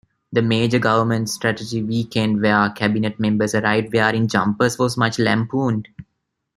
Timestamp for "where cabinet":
2.41-3.19